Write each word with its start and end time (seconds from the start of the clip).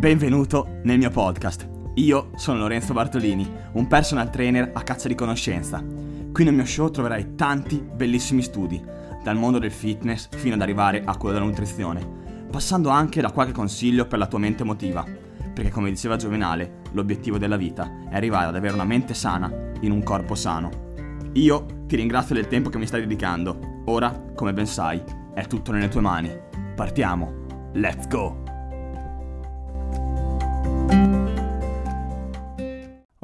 Benvenuto 0.00 0.78
nel 0.84 0.96
mio 0.96 1.10
podcast. 1.10 1.68
Io 1.96 2.30
sono 2.36 2.60
Lorenzo 2.60 2.94
Bartolini, 2.94 3.46
un 3.72 3.86
personal 3.86 4.30
trainer 4.30 4.70
a 4.72 4.80
caccia 4.80 5.08
di 5.08 5.14
conoscenza. 5.14 5.84
Qui 6.32 6.42
nel 6.42 6.54
mio 6.54 6.64
show 6.64 6.90
troverai 6.90 7.34
tanti 7.34 7.76
bellissimi 7.76 8.40
studi, 8.40 8.82
dal 9.22 9.36
mondo 9.36 9.58
del 9.58 9.70
fitness 9.70 10.30
fino 10.34 10.54
ad 10.54 10.62
arrivare 10.62 11.02
a 11.04 11.18
quello 11.18 11.34
della 11.34 11.46
nutrizione, 11.46 12.02
passando 12.50 12.88
anche 12.88 13.20
da 13.20 13.30
qualche 13.30 13.52
consiglio 13.52 14.06
per 14.06 14.18
la 14.18 14.26
tua 14.26 14.38
mente 14.38 14.62
emotiva. 14.62 15.04
Perché 15.52 15.70
come 15.70 15.90
diceva 15.90 16.16
Giovenale, 16.16 16.78
l'obiettivo 16.92 17.36
della 17.36 17.58
vita 17.58 18.06
è 18.08 18.16
arrivare 18.16 18.46
ad 18.46 18.56
avere 18.56 18.72
una 18.72 18.84
mente 18.84 19.12
sana 19.12 19.52
in 19.80 19.90
un 19.90 20.02
corpo 20.02 20.34
sano. 20.34 20.70
Io 21.34 21.66
ti 21.86 21.96
ringrazio 21.96 22.34
del 22.34 22.48
tempo 22.48 22.70
che 22.70 22.78
mi 22.78 22.86
stai 22.86 23.02
dedicando. 23.02 23.82
Ora, 23.84 24.18
come 24.34 24.54
ben 24.54 24.66
sai, 24.66 25.02
è 25.34 25.46
tutto 25.46 25.72
nelle 25.72 25.88
tue 25.88 26.00
mani. 26.00 26.34
Partiamo. 26.74 27.36
Let's 27.74 28.08
go! 28.08 28.39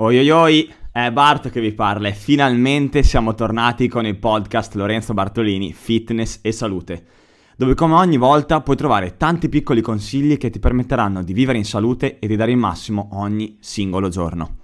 Oi 0.07 0.19
oi 0.19 0.31
oi, 0.31 0.73
è 0.93 1.11
Bart 1.11 1.51
che 1.51 1.61
vi 1.61 1.73
parla 1.73 2.07
e 2.07 2.13
finalmente 2.13 3.03
siamo 3.03 3.35
tornati 3.35 3.89
con 3.89 4.07
il 4.07 4.17
podcast 4.17 4.77
Lorenzo 4.77 5.15
Bartolini, 5.15 5.73
Fitness 5.73 6.39
e 6.43 6.53
Salute, 6.53 7.07
dove 7.57 7.75
come 7.75 7.95
ogni 7.95 8.17
volta 8.17 8.61
puoi 8.61 8.77
trovare 8.77 9.17
tanti 9.17 9.49
piccoli 9.49 9.81
consigli 9.81 10.37
che 10.37 10.49
ti 10.49 10.61
permetteranno 10.61 11.25
di 11.25 11.33
vivere 11.33 11.59
in 11.59 11.65
salute 11.65 12.21
e 12.21 12.29
di 12.29 12.37
dare 12.37 12.53
il 12.53 12.57
massimo 12.57 13.09
ogni 13.15 13.57
singolo 13.59 14.09
giorno. 14.09 14.59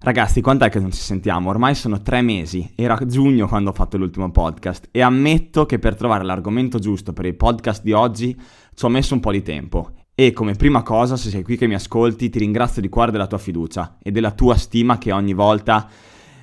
Ragazzi, 0.00 0.42
quant'è 0.42 0.68
che 0.68 0.78
non 0.78 0.92
ci 0.92 1.00
sentiamo? 1.00 1.48
Ormai 1.48 1.74
sono 1.74 2.02
tre 2.02 2.20
mesi, 2.20 2.70
era 2.76 2.98
giugno 3.06 3.48
quando 3.48 3.70
ho 3.70 3.72
fatto 3.72 3.96
l'ultimo 3.96 4.30
podcast 4.30 4.88
e 4.90 5.00
ammetto 5.00 5.64
che 5.64 5.78
per 5.78 5.96
trovare 5.96 6.22
l'argomento 6.24 6.78
giusto 6.78 7.14
per 7.14 7.24
il 7.24 7.34
podcast 7.34 7.82
di 7.82 7.92
oggi 7.92 8.38
ci 8.74 8.84
ho 8.84 8.90
messo 8.90 9.14
un 9.14 9.20
po' 9.20 9.32
di 9.32 9.40
tempo 9.40 9.92
e 10.22 10.34
come 10.34 10.52
prima 10.52 10.82
cosa, 10.82 11.16
se 11.16 11.30
sei 11.30 11.42
qui 11.42 11.56
che 11.56 11.66
mi 11.66 11.72
ascolti, 11.72 12.28
ti 12.28 12.38
ringrazio 12.38 12.82
di 12.82 12.90
cuore 12.90 13.10
della 13.10 13.26
tua 13.26 13.38
fiducia 13.38 13.96
e 14.02 14.10
della 14.10 14.32
tua 14.32 14.54
stima 14.54 14.98
che 14.98 15.12
ogni 15.12 15.32
volta 15.32 15.88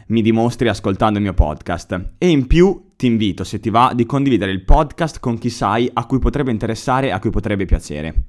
mi 0.07 0.23
dimostri 0.23 0.67
ascoltando 0.67 1.19
il 1.19 1.23
mio 1.23 1.35
podcast. 1.35 2.13
E 2.17 2.27
in 2.27 2.47
più 2.47 2.93
ti 2.95 3.05
invito, 3.05 3.43
se 3.43 3.59
ti 3.59 3.69
va, 3.69 3.91
di 3.93 4.07
condividere 4.07 4.51
il 4.51 4.63
podcast 4.63 5.19
con 5.19 5.37
chi 5.37 5.51
sai 5.51 5.87
a 5.93 6.07
cui 6.07 6.17
potrebbe 6.17 6.49
interessare 6.49 7.09
e 7.09 7.11
a 7.11 7.19
cui 7.19 7.29
potrebbe 7.29 7.65
piacere. 7.65 8.23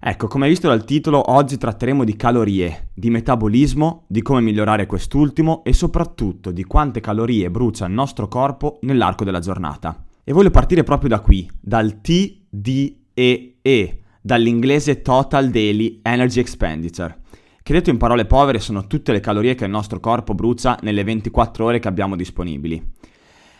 Ecco, 0.00 0.28
come 0.28 0.44
hai 0.44 0.50
visto 0.50 0.68
dal 0.68 0.86
titolo, 0.86 1.30
oggi 1.30 1.58
tratteremo 1.58 2.02
di 2.02 2.16
calorie, 2.16 2.88
di 2.94 3.10
metabolismo, 3.10 4.04
di 4.06 4.22
come 4.22 4.40
migliorare 4.40 4.86
quest'ultimo 4.86 5.62
e 5.62 5.74
soprattutto 5.74 6.52
di 6.52 6.64
quante 6.64 7.00
calorie 7.00 7.50
brucia 7.50 7.84
il 7.84 7.92
nostro 7.92 8.28
corpo 8.28 8.78
nell'arco 8.80 9.24
della 9.24 9.40
giornata. 9.40 10.06
E 10.24 10.32
voglio 10.32 10.48
partire 10.48 10.84
proprio 10.84 11.10
da 11.10 11.20
qui, 11.20 11.46
dal 11.60 12.00
TDEE 12.00 13.97
dall'inglese 14.20 15.02
Total 15.02 15.48
Daily 15.50 16.00
Energy 16.02 16.40
Expenditure, 16.40 17.20
che 17.62 17.72
detto 17.72 17.90
in 17.90 17.96
parole 17.96 18.24
povere 18.26 18.58
sono 18.58 18.86
tutte 18.86 19.12
le 19.12 19.20
calorie 19.20 19.54
che 19.54 19.64
il 19.64 19.70
nostro 19.70 20.00
corpo 20.00 20.34
brucia 20.34 20.78
nelle 20.82 21.04
24 21.04 21.64
ore 21.64 21.78
che 21.78 21.88
abbiamo 21.88 22.16
disponibili. 22.16 22.82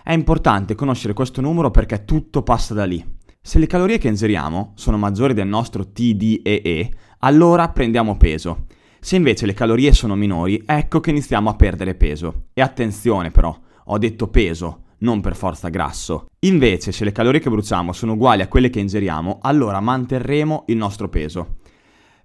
È 0.02 0.12
importante 0.12 0.74
conoscere 0.74 1.12
questo 1.12 1.40
numero 1.40 1.70
perché 1.70 2.04
tutto 2.04 2.42
passa 2.42 2.74
da 2.74 2.84
lì. 2.84 3.04
Se 3.40 3.58
le 3.58 3.66
calorie 3.66 3.98
che 3.98 4.08
ingeriamo 4.08 4.72
sono 4.74 4.98
maggiori 4.98 5.34
del 5.34 5.46
nostro 5.46 5.92
TDEE, 5.92 6.90
allora 7.20 7.68
prendiamo 7.68 8.16
peso. 8.16 8.66
Se 9.00 9.16
invece 9.16 9.46
le 9.46 9.54
calorie 9.54 9.92
sono 9.92 10.16
minori, 10.16 10.62
ecco 10.66 11.00
che 11.00 11.10
iniziamo 11.10 11.48
a 11.48 11.54
perdere 11.54 11.94
peso. 11.94 12.46
E 12.52 12.60
attenzione 12.60 13.30
però, 13.30 13.56
ho 13.84 13.98
detto 13.98 14.28
peso, 14.28 14.84
non 14.98 15.20
per 15.20 15.36
forza 15.36 15.68
grasso. 15.68 16.28
Invece, 16.40 16.92
se 16.92 17.04
le 17.04 17.12
calorie 17.12 17.40
che 17.40 17.50
bruciamo 17.50 17.92
sono 17.92 18.12
uguali 18.12 18.42
a 18.42 18.48
quelle 18.48 18.70
che 18.70 18.80
ingeriamo, 18.80 19.38
allora 19.42 19.80
manterremo 19.80 20.64
il 20.66 20.76
nostro 20.76 21.08
peso. 21.08 21.56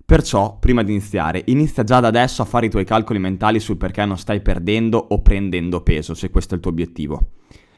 Perciò, 0.05 0.57
prima 0.59 0.83
di 0.83 0.91
iniziare, 0.91 1.43
inizia 1.45 1.83
già 1.83 1.99
da 1.99 2.07
adesso 2.07 2.41
a 2.41 2.45
fare 2.45 2.65
i 2.65 2.69
tuoi 2.69 2.85
calcoli 2.85 3.19
mentali 3.19 3.59
sul 3.59 3.77
perché 3.77 4.05
non 4.05 4.17
stai 4.17 4.41
perdendo 4.41 4.97
o 4.97 5.21
prendendo 5.21 5.81
peso, 5.81 6.13
se 6.13 6.29
questo 6.29 6.53
è 6.53 6.57
il 6.57 6.61
tuo 6.61 6.71
obiettivo. 6.71 7.29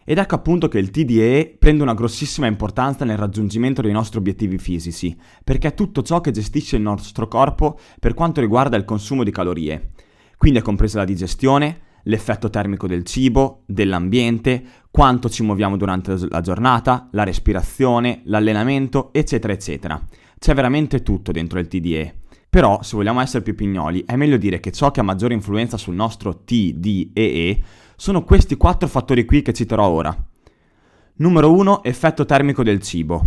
Ed 0.07 0.19
ecco 0.19 0.35
appunto 0.35 0.67
che 0.67 0.77
il 0.77 0.91
TDE 0.91 1.55
prende 1.57 1.81
una 1.81 1.95
grossissima 1.95 2.45
importanza 2.45 3.05
nel 3.05 3.17
raggiungimento 3.17 3.81
dei 3.81 3.91
nostri 3.91 4.19
obiettivi 4.19 4.57
fisici, 4.59 5.17
perché 5.43 5.69
è 5.69 5.73
tutto 5.73 6.03
ciò 6.03 6.21
che 6.21 6.31
gestisce 6.31 6.75
il 6.75 6.83
nostro 6.83 7.27
corpo 7.27 7.79
per 7.99 8.13
quanto 8.13 8.39
riguarda 8.39 8.77
il 8.77 8.85
consumo 8.85 9.23
di 9.23 9.31
calorie. 9.31 9.93
Quindi 10.37 10.59
è 10.59 10.61
compresa 10.61 10.99
la 10.99 11.05
digestione, 11.05 11.79
l'effetto 12.05 12.49
termico 12.49 12.87
del 12.87 13.03
cibo, 13.03 13.63
dell'ambiente, 13.65 14.63
quanto 14.89 15.29
ci 15.29 15.43
muoviamo 15.43 15.77
durante 15.77 16.17
la 16.29 16.41
giornata, 16.41 17.09
la 17.11 17.23
respirazione, 17.23 18.21
l'allenamento, 18.25 19.13
eccetera, 19.13 19.53
eccetera. 19.53 20.01
C'è 20.39 20.53
veramente 20.53 21.03
tutto 21.03 21.31
dentro 21.31 21.59
il 21.59 21.67
TDE. 21.67 22.21
Però, 22.49 22.81
se 22.81 22.95
vogliamo 22.95 23.19
essere 23.21 23.43
più 23.43 23.55
pignoli, 23.55 24.03
è 24.05 24.15
meglio 24.15 24.37
dire 24.37 24.59
che 24.59 24.71
ciò 24.71 24.91
che 24.91 25.01
ha 25.01 25.03
maggiore 25.03 25.33
influenza 25.33 25.77
sul 25.77 25.95
nostro 25.95 26.43
TDEE 26.43 27.61
sono 27.97 28.23
questi 28.23 28.55
quattro 28.55 28.87
fattori 28.87 29.25
qui 29.25 29.41
che 29.41 29.53
citerò 29.53 29.87
ora. 29.87 30.15
Numero 31.17 31.51
1, 31.51 31.83
effetto 31.83 32.25
termico 32.25 32.63
del 32.63 32.81
cibo. 32.81 33.25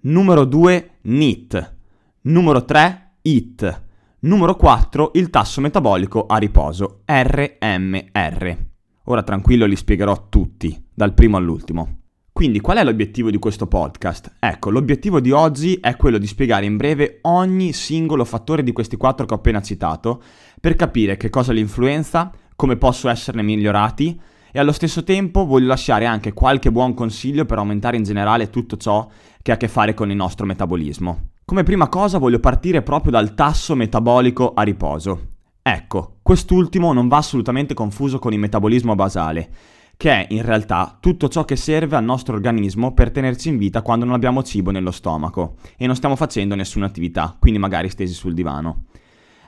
Numero 0.00 0.44
2, 0.44 0.90
NEAT. 1.02 1.74
Numero 2.22 2.64
3, 2.64 3.16
IT. 3.22 3.82
Numero 4.24 4.56
4, 4.56 5.10
il 5.16 5.28
tasso 5.28 5.60
metabolico 5.60 6.24
a 6.24 6.38
riposo, 6.38 7.02
RMR. 7.04 8.56
Ora 9.04 9.22
tranquillo 9.22 9.66
li 9.66 9.76
spiegherò 9.76 10.30
tutti, 10.30 10.82
dal 10.94 11.12
primo 11.12 11.36
all'ultimo. 11.36 11.98
Quindi 12.32 12.58
qual 12.60 12.78
è 12.78 12.84
l'obiettivo 12.84 13.30
di 13.30 13.36
questo 13.36 13.66
podcast? 13.66 14.36
Ecco, 14.38 14.70
l'obiettivo 14.70 15.20
di 15.20 15.30
oggi 15.30 15.74
è 15.74 15.94
quello 15.96 16.16
di 16.16 16.26
spiegare 16.26 16.64
in 16.64 16.78
breve 16.78 17.18
ogni 17.24 17.74
singolo 17.74 18.24
fattore 18.24 18.62
di 18.62 18.72
questi 18.72 18.96
quattro 18.96 19.26
che 19.26 19.34
ho 19.34 19.36
appena 19.36 19.60
citato, 19.60 20.22
per 20.58 20.74
capire 20.74 21.18
che 21.18 21.28
cosa 21.28 21.52
li 21.52 21.60
influenza, 21.60 22.32
come 22.56 22.76
posso 22.76 23.10
esserne 23.10 23.42
migliorati 23.42 24.18
e 24.50 24.58
allo 24.58 24.72
stesso 24.72 25.04
tempo 25.04 25.44
voglio 25.44 25.66
lasciare 25.66 26.06
anche 26.06 26.32
qualche 26.32 26.72
buon 26.72 26.94
consiglio 26.94 27.44
per 27.44 27.58
aumentare 27.58 27.98
in 27.98 28.04
generale 28.04 28.48
tutto 28.48 28.78
ciò 28.78 29.06
che 29.42 29.50
ha 29.50 29.54
a 29.56 29.58
che 29.58 29.68
fare 29.68 29.92
con 29.92 30.08
il 30.08 30.16
nostro 30.16 30.46
metabolismo. 30.46 31.32
Come 31.46 31.62
prima 31.62 31.88
cosa 31.88 32.16
voglio 32.16 32.40
partire 32.40 32.80
proprio 32.80 33.12
dal 33.12 33.34
tasso 33.34 33.74
metabolico 33.74 34.54
a 34.54 34.62
riposo. 34.62 35.32
Ecco, 35.60 36.16
quest'ultimo 36.22 36.94
non 36.94 37.06
va 37.06 37.18
assolutamente 37.18 37.74
confuso 37.74 38.18
con 38.18 38.32
il 38.32 38.38
metabolismo 38.38 38.94
basale, 38.94 39.50
che 39.98 40.10
è 40.10 40.26
in 40.30 40.40
realtà 40.40 40.96
tutto 40.98 41.28
ciò 41.28 41.44
che 41.44 41.56
serve 41.56 41.96
al 41.96 42.04
nostro 42.04 42.34
organismo 42.34 42.94
per 42.94 43.10
tenerci 43.10 43.50
in 43.50 43.58
vita 43.58 43.82
quando 43.82 44.06
non 44.06 44.14
abbiamo 44.14 44.42
cibo 44.42 44.70
nello 44.70 44.90
stomaco 44.90 45.56
e 45.76 45.86
non 45.86 45.96
stiamo 45.96 46.16
facendo 46.16 46.54
nessuna 46.54 46.86
attività, 46.86 47.36
quindi 47.38 47.58
magari 47.58 47.90
stesi 47.90 48.14
sul 48.14 48.32
divano. 48.32 48.84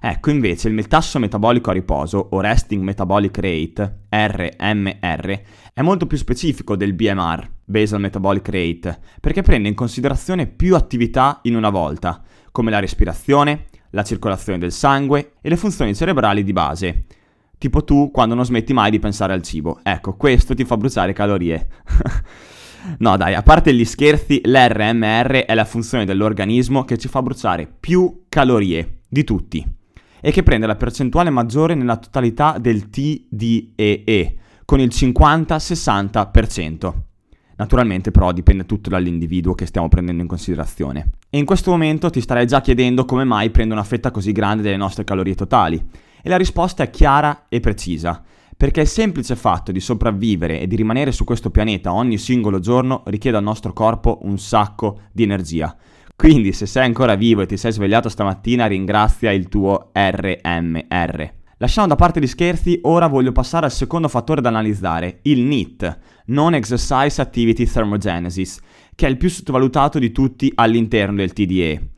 Ecco 0.08 0.30
invece 0.30 0.68
il 0.68 0.86
tasso 0.86 1.18
metabolico 1.18 1.70
a 1.70 1.72
riposo 1.72 2.28
o 2.30 2.38
resting 2.38 2.80
metabolic 2.80 3.38
rate, 3.38 4.02
RMR, 4.08 5.40
è 5.74 5.82
molto 5.82 6.06
più 6.06 6.16
specifico 6.16 6.76
del 6.76 6.92
BMR, 6.92 7.50
basal 7.64 7.98
metabolic 7.98 8.48
rate, 8.48 9.00
perché 9.20 9.42
prende 9.42 9.66
in 9.66 9.74
considerazione 9.74 10.46
più 10.46 10.76
attività 10.76 11.40
in 11.42 11.56
una 11.56 11.70
volta, 11.70 12.22
come 12.52 12.70
la 12.70 12.78
respirazione, 12.78 13.64
la 13.90 14.04
circolazione 14.04 14.60
del 14.60 14.70
sangue 14.70 15.32
e 15.40 15.48
le 15.48 15.56
funzioni 15.56 15.92
cerebrali 15.92 16.44
di 16.44 16.52
base. 16.52 17.06
Tipo 17.58 17.82
tu 17.82 18.12
quando 18.12 18.36
non 18.36 18.44
smetti 18.44 18.72
mai 18.72 18.92
di 18.92 19.00
pensare 19.00 19.32
al 19.32 19.42
cibo. 19.42 19.80
Ecco, 19.82 20.14
questo 20.14 20.54
ti 20.54 20.64
fa 20.64 20.76
bruciare 20.76 21.14
calorie. 21.14 21.66
no 22.98 23.16
dai, 23.16 23.34
a 23.34 23.42
parte 23.42 23.74
gli 23.74 23.84
scherzi, 23.84 24.40
l'RMR 24.44 25.46
è 25.46 25.54
la 25.54 25.64
funzione 25.64 26.04
dell'organismo 26.04 26.84
che 26.84 26.96
ci 26.96 27.08
fa 27.08 27.22
bruciare 27.22 27.66
più 27.66 28.26
calorie 28.28 29.00
di 29.08 29.24
tutti 29.24 29.75
e 30.26 30.32
che 30.32 30.42
prende 30.42 30.66
la 30.66 30.74
percentuale 30.74 31.30
maggiore 31.30 31.76
nella 31.76 31.98
totalità 31.98 32.58
del 32.58 32.90
TDEE, 32.90 34.34
con 34.64 34.80
il 34.80 34.90
50-60%. 34.92 36.92
Naturalmente 37.54 38.10
però 38.10 38.32
dipende 38.32 38.66
tutto 38.66 38.90
dall'individuo 38.90 39.54
che 39.54 39.66
stiamo 39.66 39.86
prendendo 39.86 40.22
in 40.22 40.28
considerazione. 40.28 41.10
E 41.30 41.38
in 41.38 41.44
questo 41.44 41.70
momento 41.70 42.10
ti 42.10 42.20
starei 42.20 42.44
già 42.44 42.60
chiedendo 42.60 43.04
come 43.04 43.22
mai 43.22 43.50
prendo 43.50 43.74
una 43.74 43.84
fetta 43.84 44.10
così 44.10 44.32
grande 44.32 44.64
delle 44.64 44.76
nostre 44.76 45.04
calorie 45.04 45.36
totali. 45.36 45.80
E 46.20 46.28
la 46.28 46.36
risposta 46.36 46.82
è 46.82 46.90
chiara 46.90 47.44
e 47.48 47.60
precisa. 47.60 48.20
Perché 48.56 48.80
il 48.80 48.88
semplice 48.88 49.36
fatto 49.36 49.70
di 49.70 49.78
sopravvivere 49.78 50.58
e 50.58 50.66
di 50.66 50.74
rimanere 50.74 51.12
su 51.12 51.22
questo 51.22 51.52
pianeta 51.52 51.92
ogni 51.92 52.18
singolo 52.18 52.58
giorno 52.58 53.04
richiede 53.06 53.36
al 53.36 53.44
nostro 53.44 53.72
corpo 53.72 54.18
un 54.22 54.40
sacco 54.40 55.02
di 55.12 55.22
energia. 55.22 55.72
Quindi 56.16 56.52
se 56.52 56.64
sei 56.64 56.86
ancora 56.86 57.14
vivo 57.14 57.42
e 57.42 57.46
ti 57.46 57.58
sei 57.58 57.72
svegliato 57.72 58.08
stamattina 58.08 58.64
ringrazia 58.66 59.30
il 59.32 59.48
tuo 59.48 59.90
RMR. 59.92 61.34
Lasciando 61.58 61.90
da 61.90 61.96
parte 61.96 62.20
gli 62.20 62.26
scherzi, 62.26 62.80
ora 62.82 63.06
voglio 63.06 63.32
passare 63.32 63.66
al 63.66 63.72
secondo 63.72 64.08
fattore 64.08 64.40
da 64.40 64.48
analizzare, 64.48 65.20
il 65.22 65.40
NEAT, 65.40 65.98
Non 66.26 66.54
Exercise 66.54 67.20
Activity 67.20 67.66
Thermogenesis, 67.66 68.60
che 68.94 69.06
è 69.06 69.10
il 69.10 69.18
più 69.18 69.28
sottovalutato 69.28 69.98
di 69.98 70.10
tutti 70.10 70.50
all'interno 70.54 71.16
del 71.16 71.34
TDE. 71.34 71.88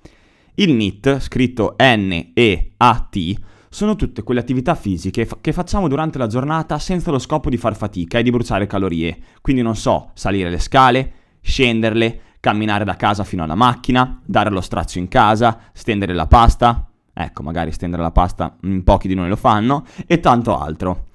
Il 0.54 0.72
NEAT, 0.72 1.20
scritto 1.20 1.76
N-E-A-T, 1.78 3.34
sono 3.70 3.94
tutte 3.94 4.22
quelle 4.24 4.40
attività 4.40 4.74
fisiche 4.74 5.26
fa- 5.26 5.38
che 5.40 5.52
facciamo 5.52 5.86
durante 5.86 6.18
la 6.18 6.26
giornata 6.26 6.78
senza 6.80 7.12
lo 7.12 7.20
scopo 7.20 7.50
di 7.50 7.56
far 7.56 7.76
fatica 7.76 8.18
e 8.18 8.24
di 8.24 8.30
bruciare 8.30 8.66
calorie. 8.66 9.16
Quindi 9.40 9.62
non 9.62 9.76
so, 9.76 10.10
salire 10.14 10.50
le 10.50 10.58
scale, 10.58 11.12
scenderle, 11.40 12.20
camminare 12.40 12.84
da 12.84 12.96
casa 12.96 13.24
fino 13.24 13.42
alla 13.42 13.54
macchina, 13.54 14.20
dare 14.24 14.50
lo 14.50 14.60
strazio 14.60 15.00
in 15.00 15.08
casa, 15.08 15.58
stendere 15.72 16.14
la 16.14 16.26
pasta, 16.26 16.88
ecco 17.12 17.42
magari 17.42 17.72
stendere 17.72 18.02
la 18.02 18.10
pasta 18.10 18.56
in 18.62 18.84
pochi 18.84 19.08
di 19.08 19.14
noi 19.14 19.28
lo 19.28 19.36
fanno, 19.36 19.84
e 20.06 20.20
tanto 20.20 20.56
altro. 20.56 21.06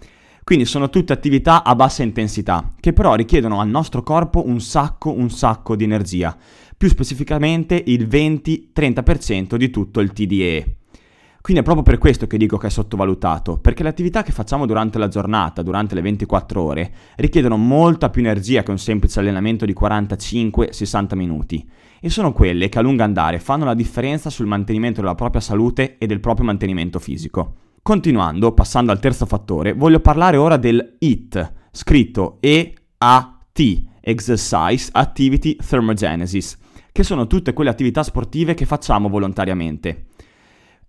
Quindi 0.44 0.66
sono 0.66 0.90
tutte 0.90 1.14
attività 1.14 1.64
a 1.64 1.74
bassa 1.74 2.04
intensità, 2.04 2.74
che 2.80 2.92
però 2.92 3.16
richiedono 3.16 3.62
al 3.62 3.70
nostro 3.70 4.04
corpo 4.04 4.46
un 4.46 4.60
sacco, 4.60 5.12
un 5.12 5.30
sacco 5.30 5.76
di 5.78 5.86
energia, 5.86 6.36
più 6.76 6.90
specificamente 6.90 7.82
il 7.86 8.08
20-30% 8.08 9.56
di 9.56 9.70
tutto 9.70 10.02
il 10.02 10.12
TDE. 10.12 10.78
Quindi 11.44 11.62
è 11.62 11.66
proprio 11.66 11.84
per 11.84 11.98
questo 11.98 12.26
che 12.26 12.38
dico 12.38 12.56
che 12.56 12.68
è 12.68 12.70
sottovalutato, 12.70 13.58
perché 13.58 13.84
le 13.84 13.90
attività 13.90 14.24
che 14.24 14.32
facciamo 14.32 14.66
durante 14.66 14.98
la 14.98 15.10
giornata, 15.10 15.62
durante 15.62 15.94
le 15.94 16.00
24 16.00 16.62
ore, 16.62 16.94
richiedono 17.18 17.58
molta 17.58 18.10
più 18.10 18.22
energia 18.22 18.64
che 18.64 18.72
un 18.72 18.78
semplice 18.78 19.20
allenamento 19.20 19.66
di 19.66 19.76
45-60 19.78 21.16
minuti 21.18 21.70
e 22.00 22.10
sono 22.10 22.32
quelle 22.32 22.70
che 22.70 22.80
a 22.80 22.82
lungo 22.82 23.04
andare 23.04 23.40
fanno 23.40 23.66
la 23.66 23.74
differenza 23.74 24.30
sul 24.30 24.46
mantenimento 24.46 25.02
della 25.02 25.16
propria 25.16 25.42
salute 25.42 25.98
e 25.98 26.06
del 26.06 26.22
proprio 26.22 26.46
mantenimento 26.46 26.98
fisico. 26.98 27.56
Continuando, 27.82 28.54
passando 28.54 28.94
al 28.94 29.02
terzo 29.02 29.26
fattore, 29.26 29.74
voglio 29.74 30.00
parlare 30.00 30.38
ora 30.38 30.56
del 30.56 30.96
EAT, 30.98 31.54
scritto 31.72 32.38
E-A-T, 32.40 33.84
Exercise 34.00 34.90
Activity 34.94 35.58
Thermogenesis, 35.58 36.58
che 36.90 37.04
sono 37.04 37.28
tutte 37.28 37.52
quelle 37.52 37.70
attività 37.70 38.02
sportive 38.02 38.54
che 38.54 38.66
facciamo 38.66 39.10
volontariamente. 39.10 40.06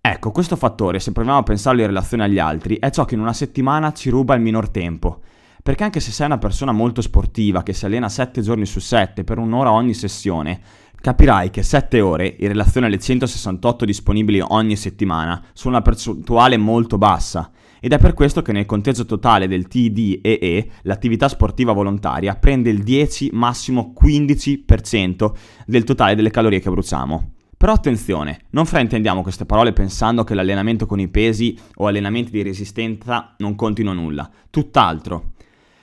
Ecco, 0.07 0.29
questo 0.29 0.55
fattore, 0.55 0.99
se 0.99 1.11
proviamo 1.11 1.39
a 1.39 1.43
pensarlo 1.43 1.81
in 1.81 1.87
relazione 1.87 2.25
agli 2.25 2.37
altri, 2.37 2.77
è 2.77 2.91
ciò 2.91 3.05
che 3.05 3.15
in 3.15 3.21
una 3.21 3.33
settimana 3.33 3.91
ci 3.91 4.11
ruba 4.11 4.35
il 4.35 4.41
minor 4.41 4.69
tempo. 4.69 5.21
Perché 5.63 5.83
anche 5.83 5.99
se 5.99 6.11
sei 6.11 6.27
una 6.27 6.37
persona 6.37 6.71
molto 6.71 7.01
sportiva 7.01 7.63
che 7.63 7.73
si 7.73 7.87
allena 7.87 8.07
7 8.07 8.43
giorni 8.43 8.67
su 8.67 8.79
7 8.79 9.23
per 9.23 9.39
un'ora 9.39 9.71
ogni 9.71 9.95
sessione, 9.95 10.61
capirai 11.01 11.49
che 11.49 11.63
7 11.63 12.01
ore, 12.01 12.35
in 12.37 12.49
relazione 12.49 12.85
alle 12.85 12.99
168 12.99 13.83
disponibili 13.83 14.43
ogni 14.47 14.75
settimana, 14.75 15.43
sono 15.53 15.73
una 15.73 15.83
percentuale 15.83 16.55
molto 16.57 16.99
bassa. 16.99 17.49
Ed 17.79 17.91
è 17.91 17.97
per 17.97 18.13
questo 18.13 18.43
che 18.43 18.51
nel 18.51 18.67
conteggio 18.67 19.05
totale 19.05 19.47
del 19.47 19.67
TDEE 19.67 20.69
l'attività 20.83 21.27
sportiva 21.27 21.71
volontaria 21.71 22.35
prende 22.35 22.69
il 22.69 22.83
10, 22.83 23.31
massimo 23.33 23.91
15% 23.99 25.31
del 25.65 25.83
totale 25.83 26.13
delle 26.13 26.29
calorie 26.29 26.59
che 26.59 26.69
bruciamo. 26.69 27.34
Però 27.65 27.77
attenzione, 27.77 28.41
non 28.51 28.67
fraintendiamo 28.67 29.23
queste 29.23 29.47
parole 29.47 29.73
pensando 29.73 30.23
che 30.23 30.35
l'allenamento 30.35 30.85
con 30.85 30.99
i 30.99 31.07
pesi 31.07 31.57
o 31.77 31.87
allenamenti 31.87 32.29
di 32.29 32.43
resistenza 32.43 33.33
non 33.39 33.55
contino 33.55 33.91
nulla, 33.91 34.29
tutt'altro. 34.51 35.31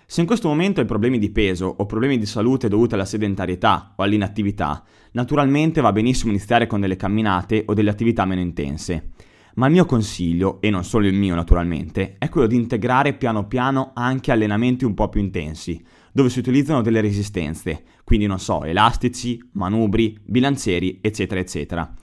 Se 0.07 0.21
in 0.21 0.29
questo 0.29 0.47
momento 0.47 0.79
hai 0.79 0.87
problemi 0.87 1.19
di 1.19 1.31
peso 1.31 1.67
o 1.67 1.85
problemi 1.85 2.19
di 2.19 2.27
salute 2.27 2.69
dovuti 2.69 2.95
alla 2.95 3.05
sedentarietà 3.05 3.95
o 3.97 4.05
all'inattività, 4.05 4.85
naturalmente 5.11 5.81
va 5.81 5.91
benissimo 5.91 6.31
iniziare 6.31 6.69
con 6.69 6.81
delle 6.81 6.95
camminate 6.95 7.65
o 7.67 7.75
delle 7.75 7.91
attività 7.91 8.25
meno 8.27 8.43
intense. 8.43 9.09
Ma 9.55 9.67
il 9.67 9.73
mio 9.73 9.85
consiglio, 9.85 10.61
e 10.61 10.71
non 10.71 10.85
solo 10.85 11.07
il 11.07 11.15
mio 11.15 11.35
naturalmente, 11.35 12.17
è 12.19 12.29
quello 12.29 12.47
di 12.47 12.57
integrare 12.57 13.13
piano 13.15 13.47
piano 13.47 13.91
anche 13.95 14.33
allenamenti 14.33 14.85
un 14.85 14.95
po' 14.95 15.09
più 15.09 15.21
intensi, 15.21 15.83
dove 16.13 16.31
si 16.31 16.39
utilizzano 16.39 16.83
delle 16.83 17.01
resistenze, 17.01 17.85
quindi 18.05 18.27
non 18.27 18.39
so, 18.39 18.65
elastici, 18.65 19.43
manubri, 19.53 20.19
bilancieri, 20.25 21.01
eccetera, 21.03 21.41
eccetera. 21.41 21.95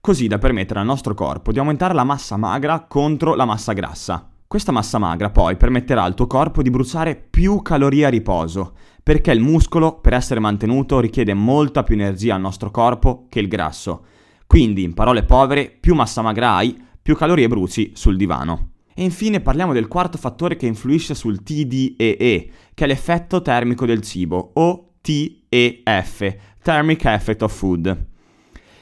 Così 0.00 0.26
da 0.26 0.38
permettere 0.38 0.80
al 0.80 0.86
nostro 0.86 1.14
corpo 1.14 1.52
di 1.52 1.58
aumentare 1.58 1.94
la 1.94 2.04
massa 2.04 2.36
magra 2.36 2.86
contro 2.86 3.34
la 3.34 3.44
massa 3.44 3.72
grassa. 3.72 4.28
Questa 4.48 4.72
massa 4.72 4.98
magra 4.98 5.30
poi 5.30 5.56
permetterà 5.56 6.02
al 6.02 6.14
tuo 6.14 6.26
corpo 6.26 6.60
di 6.60 6.70
bruciare 6.70 7.16
più 7.16 7.62
calorie 7.62 8.04
a 8.04 8.10
riposo, 8.10 8.74
perché 9.02 9.30
il 9.30 9.40
muscolo, 9.40 10.00
per 10.00 10.12
essere 10.12 10.40
mantenuto, 10.40 11.00
richiede 11.00 11.34
molta 11.34 11.82
più 11.82 11.94
energia 11.94 12.34
al 12.34 12.40
nostro 12.40 12.70
corpo 12.70 13.26
che 13.28 13.40
il 13.40 13.48
grasso. 13.48 14.04
Quindi, 14.46 14.82
in 14.82 14.92
parole 14.92 15.24
povere, 15.24 15.70
più 15.70 15.94
massa 15.94 16.20
magra 16.20 16.56
hai, 16.56 16.76
più 17.02 17.16
calorie 17.16 17.48
bruci 17.48 17.90
sul 17.94 18.16
divano. 18.16 18.70
E 18.94 19.02
infine 19.02 19.40
parliamo 19.40 19.72
del 19.72 19.88
quarto 19.88 20.18
fattore 20.18 20.56
che 20.56 20.66
influisce 20.66 21.14
sul 21.14 21.42
TDEE, 21.42 22.50
che 22.74 22.84
è 22.84 22.86
l'effetto 22.86 23.42
termico 23.42 23.86
del 23.86 24.02
cibo, 24.02 24.52
o 24.54 24.92
TEF, 25.00 26.36
Thermic 26.62 27.04
Effect 27.04 27.42
of 27.42 27.54
Food. 27.54 28.06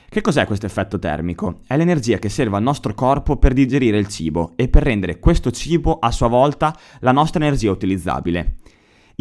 Che 0.08 0.20
cos'è 0.20 0.44
questo 0.44 0.66
effetto 0.66 0.98
termico? 0.98 1.60
È 1.66 1.76
l'energia 1.76 2.18
che 2.18 2.28
serve 2.28 2.56
al 2.56 2.64
nostro 2.64 2.94
corpo 2.94 3.36
per 3.36 3.52
digerire 3.52 3.96
il 3.96 4.08
cibo 4.08 4.54
e 4.56 4.66
per 4.66 4.82
rendere 4.82 5.20
questo 5.20 5.52
cibo 5.52 6.00
a 6.00 6.10
sua 6.10 6.26
volta 6.26 6.76
la 6.98 7.12
nostra 7.12 7.40
energia 7.40 7.70
utilizzabile. 7.70 8.56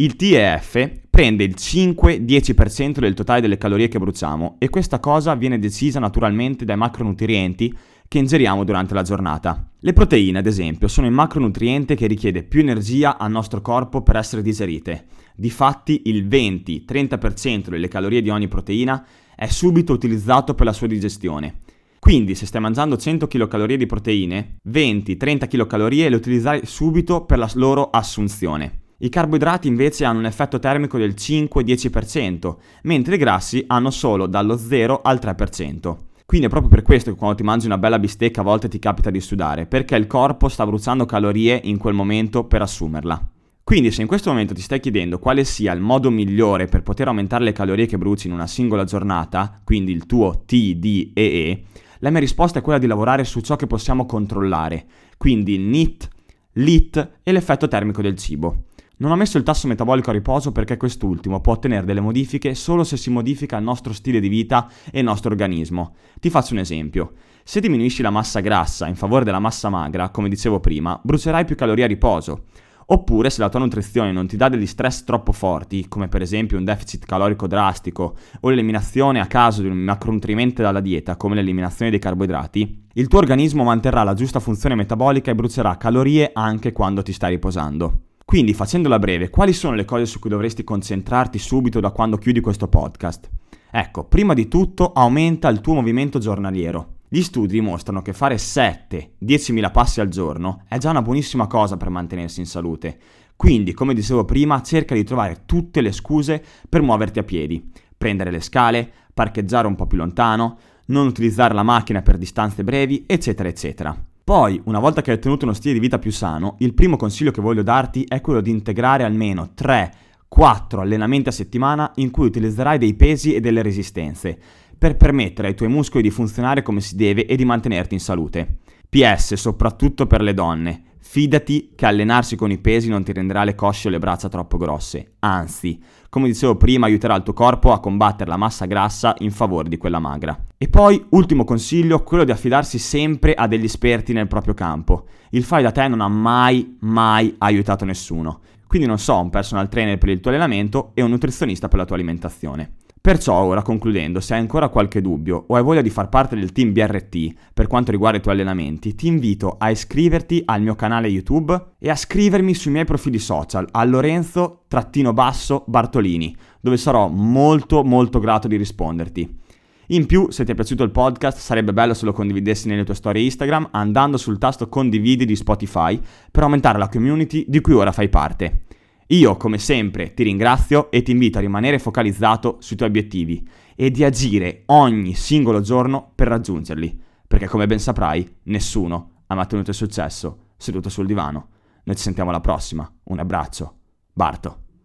Il 0.00 0.16
TEF 0.16 0.90
prende 1.08 1.44
il 1.44 1.54
5-10% 1.56 2.98
del 2.98 3.14
totale 3.14 3.40
delle 3.40 3.58
calorie 3.58 3.86
che 3.86 3.98
bruciamo 3.98 4.56
e 4.58 4.68
questa 4.68 4.98
cosa 4.98 5.34
viene 5.34 5.58
decisa 5.58 6.00
naturalmente 6.00 6.64
dai 6.64 6.76
macronutrienti 6.76 7.72
che 8.10 8.18
ingeriamo 8.18 8.64
durante 8.64 8.92
la 8.92 9.02
giornata. 9.02 9.70
Le 9.78 9.92
proteine, 9.92 10.40
ad 10.40 10.46
esempio, 10.46 10.88
sono 10.88 11.06
il 11.06 11.12
macronutriente 11.12 11.94
che 11.94 12.08
richiede 12.08 12.42
più 12.42 12.58
energia 12.58 13.16
al 13.16 13.30
nostro 13.30 13.60
corpo 13.60 14.02
per 14.02 14.16
essere 14.16 14.42
digerite. 14.42 15.04
Difatti, 15.36 16.02
il 16.06 16.26
20-30% 16.26 17.68
delle 17.68 17.86
calorie 17.86 18.20
di 18.20 18.28
ogni 18.28 18.48
proteina 18.48 19.06
è 19.36 19.46
subito 19.46 19.92
utilizzato 19.92 20.54
per 20.54 20.66
la 20.66 20.72
sua 20.72 20.88
digestione. 20.88 21.60
Quindi, 22.00 22.34
se 22.34 22.46
stai 22.46 22.60
mangiando 22.60 22.96
100 22.96 23.28
kcal 23.28 23.76
di 23.76 23.86
proteine, 23.86 24.56
20-30 24.68 25.46
kcal 25.46 25.88
le 25.88 26.16
utilizzai 26.16 26.62
subito 26.64 27.24
per 27.24 27.38
la 27.38 27.48
loro 27.54 27.90
assunzione. 27.90 28.78
I 28.98 29.08
carboidrati 29.08 29.68
invece 29.68 30.04
hanno 30.04 30.18
un 30.18 30.26
effetto 30.26 30.58
termico 30.58 30.98
del 30.98 31.14
5-10%, 31.16 32.56
mentre 32.82 33.14
i 33.14 33.18
grassi 33.18 33.62
hanno 33.68 33.90
solo 33.90 34.26
dallo 34.26 34.58
0 34.58 35.00
al 35.00 35.20
3%. 35.22 36.08
Quindi 36.30 36.46
è 36.46 36.50
proprio 36.50 36.70
per 36.70 36.82
questo 36.82 37.10
che 37.10 37.16
quando 37.16 37.36
ti 37.36 37.42
mangi 37.42 37.66
una 37.66 37.76
bella 37.76 37.98
bistecca 37.98 38.42
a 38.42 38.44
volte 38.44 38.68
ti 38.68 38.78
capita 38.78 39.10
di 39.10 39.20
sudare, 39.20 39.66
perché 39.66 39.96
il 39.96 40.06
corpo 40.06 40.46
sta 40.46 40.64
bruciando 40.64 41.04
calorie 41.04 41.60
in 41.64 41.76
quel 41.76 41.92
momento 41.92 42.44
per 42.44 42.62
assumerla. 42.62 43.30
Quindi 43.64 43.90
se 43.90 44.02
in 44.02 44.06
questo 44.06 44.30
momento 44.30 44.54
ti 44.54 44.60
stai 44.60 44.78
chiedendo 44.78 45.18
quale 45.18 45.42
sia 45.42 45.72
il 45.72 45.80
modo 45.80 46.08
migliore 46.08 46.66
per 46.66 46.84
poter 46.84 47.08
aumentare 47.08 47.42
le 47.42 47.50
calorie 47.50 47.86
che 47.86 47.98
bruci 47.98 48.28
in 48.28 48.32
una 48.32 48.46
singola 48.46 48.84
giornata, 48.84 49.60
quindi 49.64 49.90
il 49.90 50.06
tuo 50.06 50.44
TDEE, 50.46 51.64
la 51.98 52.10
mia 52.10 52.20
risposta 52.20 52.60
è 52.60 52.62
quella 52.62 52.78
di 52.78 52.86
lavorare 52.86 53.24
su 53.24 53.40
ciò 53.40 53.56
che 53.56 53.66
possiamo 53.66 54.06
controllare, 54.06 54.86
quindi 55.16 55.54
il 55.54 55.62
NIT, 55.62 56.08
l'IT 56.52 57.10
e 57.24 57.32
l'effetto 57.32 57.66
termico 57.66 58.02
del 58.02 58.14
cibo. 58.14 58.66
Non 59.00 59.12
ho 59.12 59.16
messo 59.16 59.38
il 59.38 59.44
tasso 59.44 59.66
metabolico 59.66 60.10
a 60.10 60.12
riposo 60.12 60.52
perché 60.52 60.76
quest'ultimo 60.76 61.40
può 61.40 61.54
ottenere 61.54 61.86
delle 61.86 62.02
modifiche 62.02 62.54
solo 62.54 62.84
se 62.84 62.98
si 62.98 63.08
modifica 63.08 63.56
il 63.56 63.64
nostro 63.64 63.94
stile 63.94 64.20
di 64.20 64.28
vita 64.28 64.68
e 64.92 64.98
il 64.98 65.04
nostro 65.06 65.30
organismo. 65.30 65.94
Ti 66.20 66.28
faccio 66.28 66.52
un 66.52 66.58
esempio. 66.58 67.12
Se 67.42 67.60
diminuisci 67.60 68.02
la 68.02 68.10
massa 68.10 68.40
grassa 68.40 68.88
in 68.88 68.96
favore 68.96 69.24
della 69.24 69.38
massa 69.38 69.70
magra, 69.70 70.10
come 70.10 70.28
dicevo 70.28 70.60
prima, 70.60 71.00
brucerai 71.02 71.46
più 71.46 71.56
calorie 71.56 71.84
a 71.84 71.86
riposo. 71.86 72.44
Oppure 72.92 73.30
se 73.30 73.40
la 73.40 73.48
tua 73.48 73.60
nutrizione 73.60 74.12
non 74.12 74.26
ti 74.26 74.36
dà 74.36 74.50
degli 74.50 74.66
stress 74.66 75.04
troppo 75.04 75.32
forti, 75.32 75.88
come 75.88 76.08
per 76.08 76.20
esempio 76.20 76.58
un 76.58 76.64
deficit 76.64 77.06
calorico 77.06 77.46
drastico 77.46 78.16
o 78.40 78.50
l'eliminazione 78.50 79.18
a 79.20 79.26
caso 79.26 79.62
di 79.62 79.68
un 79.68 79.78
macronutrimento 79.78 80.60
dalla 80.60 80.80
dieta, 80.80 81.16
come 81.16 81.36
l'eliminazione 81.36 81.90
dei 81.90 82.00
carboidrati, 82.00 82.88
il 82.92 83.08
tuo 83.08 83.20
organismo 83.20 83.64
manterrà 83.64 84.02
la 84.02 84.12
giusta 84.12 84.40
funzione 84.40 84.74
metabolica 84.74 85.30
e 85.30 85.34
brucerà 85.34 85.78
calorie 85.78 86.32
anche 86.34 86.72
quando 86.72 87.00
ti 87.00 87.14
stai 87.14 87.30
riposando. 87.30 88.00
Quindi, 88.30 88.54
facendola 88.54 89.00
breve, 89.00 89.28
quali 89.28 89.52
sono 89.52 89.74
le 89.74 89.84
cose 89.84 90.06
su 90.06 90.20
cui 90.20 90.30
dovresti 90.30 90.62
concentrarti 90.62 91.36
subito 91.36 91.80
da 91.80 91.90
quando 91.90 92.16
chiudi 92.16 92.38
questo 92.38 92.68
podcast? 92.68 93.28
Ecco, 93.72 94.04
prima 94.04 94.34
di 94.34 94.46
tutto 94.46 94.92
aumenta 94.92 95.48
il 95.48 95.60
tuo 95.60 95.74
movimento 95.74 96.20
giornaliero. 96.20 96.98
Gli 97.08 97.22
studi 97.22 97.54
dimostrano 97.54 98.02
che 98.02 98.12
fare 98.12 98.36
7-10.000 98.36 99.72
passi 99.72 100.00
al 100.00 100.06
giorno 100.10 100.62
è 100.68 100.78
già 100.78 100.90
una 100.90 101.02
buonissima 101.02 101.48
cosa 101.48 101.76
per 101.76 101.88
mantenersi 101.90 102.38
in 102.38 102.46
salute. 102.46 102.98
Quindi, 103.34 103.72
come 103.72 103.94
dicevo 103.94 104.24
prima, 104.24 104.62
cerca 104.62 104.94
di 104.94 105.02
trovare 105.02 105.42
tutte 105.44 105.80
le 105.80 105.90
scuse 105.90 106.40
per 106.68 106.82
muoverti 106.82 107.18
a 107.18 107.24
piedi. 107.24 107.68
Prendere 107.98 108.30
le 108.30 108.40
scale, 108.40 108.88
parcheggiare 109.12 109.66
un 109.66 109.74
po' 109.74 109.88
più 109.88 109.98
lontano, 109.98 110.56
non 110.86 111.08
utilizzare 111.08 111.52
la 111.52 111.64
macchina 111.64 112.00
per 112.00 112.16
distanze 112.16 112.62
brevi, 112.62 113.02
eccetera, 113.08 113.48
eccetera. 113.48 114.04
Poi, 114.30 114.60
una 114.66 114.78
volta 114.78 115.02
che 115.02 115.10
hai 115.10 115.16
ottenuto 115.16 115.44
uno 115.44 115.54
stile 115.54 115.74
di 115.74 115.80
vita 115.80 115.98
più 115.98 116.12
sano, 116.12 116.54
il 116.60 116.72
primo 116.72 116.94
consiglio 116.96 117.32
che 117.32 117.40
voglio 117.40 117.64
darti 117.64 118.04
è 118.06 118.20
quello 118.20 118.40
di 118.40 118.50
integrare 118.50 119.02
almeno 119.02 119.54
3-4 119.60 120.78
allenamenti 120.78 121.30
a 121.30 121.32
settimana 121.32 121.90
in 121.96 122.12
cui 122.12 122.26
utilizzerai 122.26 122.78
dei 122.78 122.94
pesi 122.94 123.34
e 123.34 123.40
delle 123.40 123.60
resistenze, 123.60 124.38
per 124.78 124.96
permettere 124.96 125.48
ai 125.48 125.56
tuoi 125.56 125.68
muscoli 125.68 126.04
di 126.04 126.12
funzionare 126.12 126.62
come 126.62 126.80
si 126.80 126.94
deve 126.94 127.26
e 127.26 127.34
di 127.34 127.44
mantenerti 127.44 127.94
in 127.94 127.98
salute. 127.98 128.58
PS, 128.88 129.34
soprattutto 129.34 130.06
per 130.06 130.20
le 130.20 130.32
donne, 130.32 130.82
fidati 131.00 131.72
che 131.74 131.86
allenarsi 131.86 132.36
con 132.36 132.50
i 132.50 132.58
pesi 132.58 132.88
non 132.88 133.02
ti 133.02 133.12
renderà 133.12 133.42
le 133.44 133.54
cosce 133.54 133.88
o 133.88 133.90
le 133.90 133.98
braccia 133.98 134.28
troppo 134.28 134.56
grosse, 134.56 135.14
anzi, 135.20 135.80
come 136.08 136.26
dicevo 136.26 136.56
prima, 136.56 136.86
aiuterà 136.86 137.14
il 137.14 137.22
tuo 137.22 137.32
corpo 137.32 137.72
a 137.72 137.80
combattere 137.80 138.28
la 138.28 138.36
massa 138.36 138.66
grassa 138.66 139.14
in 139.18 139.30
favore 139.30 139.68
di 139.68 139.78
quella 139.78 139.98
magra. 139.98 140.38
E 140.58 140.68
poi, 140.68 141.04
ultimo 141.10 141.44
consiglio, 141.44 142.02
quello 142.02 142.24
di 142.24 142.32
affidarsi 142.32 142.78
sempre 142.78 143.34
a 143.34 143.46
degli 143.46 143.64
esperti 143.64 144.12
nel 144.12 144.26
proprio 144.26 144.54
campo. 144.54 145.06
Il 145.30 145.44
fai 145.44 145.62
da 145.62 145.70
te 145.70 145.86
non 145.88 146.00
ha 146.00 146.08
mai, 146.08 146.76
mai 146.80 147.34
aiutato 147.38 147.84
nessuno. 147.84 148.40
Quindi 148.66 148.86
non 148.86 148.98
so, 148.98 149.18
un 149.18 149.30
personal 149.30 149.68
trainer 149.68 149.98
per 149.98 150.10
il 150.10 150.20
tuo 150.20 150.30
allenamento 150.30 150.90
e 150.94 151.02
un 151.02 151.10
nutrizionista 151.10 151.68
per 151.68 151.78
la 151.78 151.84
tua 151.84 151.96
alimentazione. 151.96 152.74
Perciò 153.02 153.44
ora 153.44 153.62
concludendo, 153.62 154.20
se 154.20 154.34
hai 154.34 154.40
ancora 154.40 154.68
qualche 154.68 155.00
dubbio 155.00 155.42
o 155.46 155.56
hai 155.56 155.62
voglia 155.62 155.80
di 155.80 155.88
far 155.88 156.10
parte 156.10 156.36
del 156.36 156.52
team 156.52 156.72
BRT 156.72 157.32
per 157.54 157.66
quanto 157.66 157.92
riguarda 157.92 158.18
i 158.18 158.20
tuoi 158.20 158.34
allenamenti, 158.34 158.94
ti 158.94 159.06
invito 159.06 159.56
a 159.58 159.70
iscriverti 159.70 160.42
al 160.44 160.60
mio 160.60 160.74
canale 160.74 161.08
YouTube 161.08 161.68
e 161.78 161.88
a 161.88 161.96
scrivermi 161.96 162.52
sui 162.52 162.72
miei 162.72 162.84
profili 162.84 163.18
social 163.18 163.66
a 163.70 163.82
Lorenzo-Bartolini, 163.84 166.36
dove 166.60 166.76
sarò 166.76 167.08
molto 167.08 167.82
molto 167.84 168.18
grato 168.18 168.48
di 168.48 168.56
risponderti. 168.56 169.38
In 169.86 170.04
più, 170.04 170.30
se 170.30 170.44
ti 170.44 170.52
è 170.52 170.54
piaciuto 170.54 170.84
il 170.84 170.90
podcast, 170.90 171.38
sarebbe 171.38 171.72
bello 171.72 171.94
se 171.94 172.04
lo 172.04 172.12
condividessi 172.12 172.68
nelle 172.68 172.84
tue 172.84 172.94
storie 172.94 173.24
Instagram 173.24 173.68
andando 173.70 174.18
sul 174.18 174.36
tasto 174.36 174.68
condividi 174.68 175.24
di 175.24 175.36
Spotify 175.36 175.98
per 176.30 176.42
aumentare 176.42 176.78
la 176.78 176.90
community 176.90 177.46
di 177.48 177.62
cui 177.62 177.72
ora 177.72 177.92
fai 177.92 178.10
parte. 178.10 178.64
Io, 179.12 179.36
come 179.36 179.58
sempre, 179.58 180.14
ti 180.14 180.22
ringrazio 180.22 180.88
e 180.90 181.02
ti 181.02 181.10
invito 181.10 181.38
a 181.38 181.40
rimanere 181.40 181.80
focalizzato 181.80 182.58
sui 182.60 182.76
tuoi 182.76 182.90
obiettivi 182.90 183.44
e 183.74 183.90
di 183.90 184.04
agire 184.04 184.62
ogni 184.66 185.14
singolo 185.14 185.60
giorno 185.60 186.12
per 186.14 186.28
raggiungerli, 186.28 187.00
perché 187.26 187.48
come 187.48 187.66
ben 187.66 187.80
saprai, 187.80 188.36
nessuno 188.44 189.22
ha 189.26 189.34
mantenuto 189.34 189.70
il 189.70 189.76
successo 189.76 190.50
seduto 190.56 190.88
sul 190.88 191.06
divano. 191.06 191.48
Noi 191.82 191.96
ci 191.96 192.02
sentiamo 192.02 192.30
alla 192.30 192.40
prossima. 192.40 192.88
Un 193.04 193.18
abbraccio. 193.18 193.78
Barto. 194.12 194.59